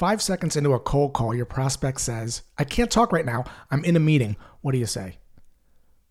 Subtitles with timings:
[0.00, 3.44] Five seconds into a cold call, your prospect says, I can't talk right now.
[3.70, 4.36] I'm in a meeting.
[4.62, 5.18] What do you say?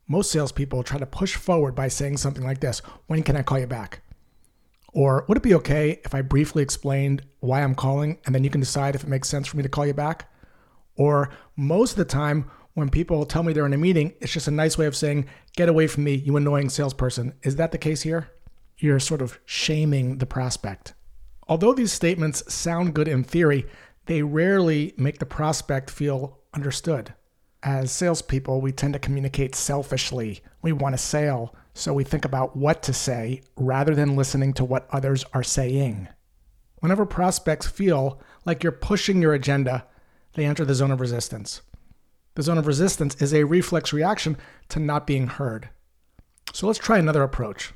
[0.07, 3.57] Most salespeople try to push forward by saying something like this When can I call
[3.57, 4.01] you back?
[4.93, 8.51] Or would it be okay if I briefly explained why I'm calling and then you
[8.51, 10.31] can decide if it makes sense for me to call you back?
[10.95, 14.47] Or most of the time, when people tell me they're in a meeting, it's just
[14.47, 15.25] a nice way of saying,
[15.55, 17.33] Get away from me, you annoying salesperson.
[17.41, 18.29] Is that the case here?
[18.77, 20.93] You're sort of shaming the prospect.
[21.49, 23.65] Although these statements sound good in theory,
[24.05, 27.15] they rarely make the prospect feel understood.
[27.63, 30.41] As salespeople, we tend to communicate selfishly.
[30.61, 34.63] We want a sale, so we think about what to say rather than listening to
[34.63, 36.07] what others are saying.
[36.81, 39.85] Whenever prospects feel like you're pushing your agenda,
[40.33, 41.61] they enter the zone of resistance.
[42.35, 44.37] The zone of resistance is a reflex reaction
[44.69, 45.69] to not being heard.
[46.53, 47.73] So let's try another approach.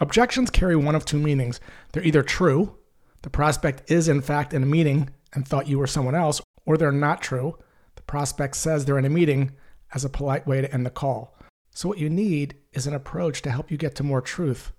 [0.00, 1.60] Objections carry one of two meanings.
[1.92, 2.77] They're either true,
[3.22, 6.76] the prospect is in fact in a meeting and thought you were someone else, or
[6.76, 7.58] they're not true,
[7.96, 9.52] the prospect says they're in a meeting
[9.94, 11.34] as a polite way to end the call.
[11.70, 14.72] So, what you need is an approach to help you get to more truth,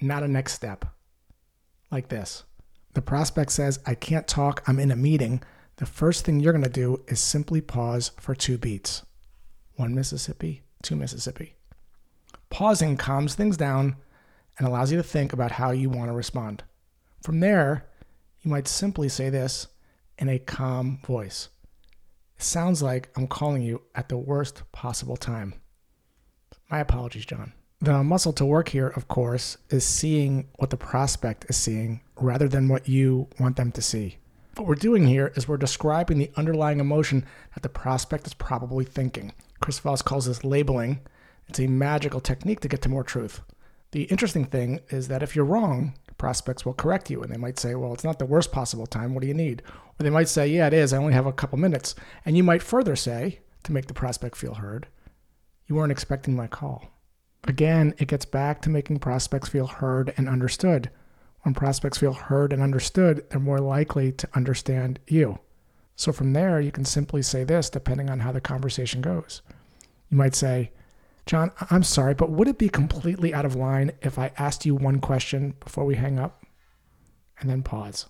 [0.00, 0.84] not a next step.
[1.90, 2.44] Like this
[2.94, 5.42] The prospect says, I can't talk, I'm in a meeting.
[5.76, 9.02] The first thing you're going to do is simply pause for two beats
[9.76, 11.54] one Mississippi, two Mississippi.
[12.50, 13.96] Pausing calms things down
[14.58, 16.64] and allows you to think about how you want to respond.
[17.22, 17.86] From there,
[18.42, 19.68] you might simply say this
[20.18, 21.48] in a calm voice.
[22.36, 25.54] It sounds like I'm calling you at the worst possible time.
[26.70, 27.52] My apologies, John.
[27.82, 32.48] The muscle to work here, of course, is seeing what the prospect is seeing rather
[32.48, 34.18] than what you want them to see.
[34.56, 37.24] What we're doing here is we're describing the underlying emotion
[37.54, 39.32] that the prospect is probably thinking.
[39.60, 41.00] Chris Voss calls this labeling.
[41.48, 43.40] It's a magical technique to get to more truth.
[43.92, 47.58] The interesting thing is that if you're wrong, prospects will correct you and they might
[47.58, 49.14] say, Well, it's not the worst possible time.
[49.14, 49.62] What do you need?
[49.98, 50.92] Or they might say, Yeah, it is.
[50.92, 51.94] I only have a couple minutes.
[52.26, 54.86] And you might further say, to make the prospect feel heard,
[55.66, 56.88] You weren't expecting my call.
[57.44, 60.90] Again, it gets back to making prospects feel heard and understood.
[61.40, 65.38] When prospects feel heard and understood, they're more likely to understand you.
[65.96, 69.40] So from there, you can simply say this depending on how the conversation goes.
[70.10, 70.70] You might say,
[71.26, 74.74] John, I'm sorry, but would it be completely out of line if I asked you
[74.74, 76.44] one question before we hang up?
[77.38, 78.06] And then pause.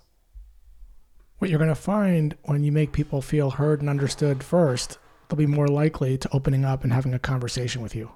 [1.39, 4.99] What you're going to find when you make people feel heard and understood first,
[5.29, 8.13] they'll be more likely to opening up and having a conversation with you.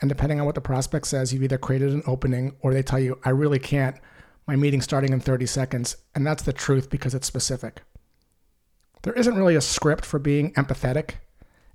[0.00, 2.98] And depending on what the prospect says, you've either created an opening or they tell
[2.98, 3.96] you, I really can't.
[4.46, 5.96] My meeting's starting in 30 seconds.
[6.14, 7.82] And that's the truth because it's specific.
[9.02, 11.16] There isn't really a script for being empathetic.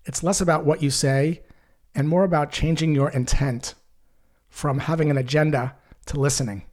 [0.06, 1.44] It's less about what you say
[1.96, 3.76] and more about changing your intent
[4.50, 5.76] from having an agenda
[6.08, 6.64] to listening.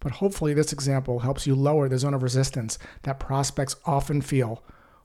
[0.00, 4.62] But hopefully, this example helps you lower the zone of resistance that prospects often feel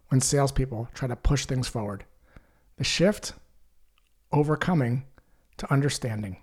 [0.09, 2.05] when salespeople try to push things forward.
[2.77, 3.33] The shift,
[4.31, 5.05] overcoming
[5.57, 6.37] to understanding.